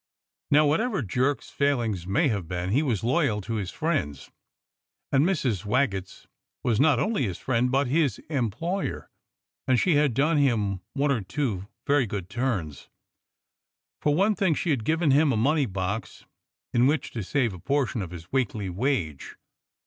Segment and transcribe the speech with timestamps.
[0.49, 4.31] Now whatever Jerk's failings may have been, he was loyal to his friends,
[5.11, 5.65] and lOI 102 DOCTOR SYN Mrs.
[5.69, 6.27] Waggetts
[6.63, 9.11] was not only his friend but his employer,
[9.67, 12.89] and she had done him one or two very good turns.
[14.01, 16.25] For one thing, she had given him a money box
[16.73, 19.37] in which to save a portion of his weekly wage.